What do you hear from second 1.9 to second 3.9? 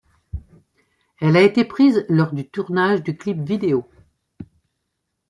lors du tournage du clip vidéo.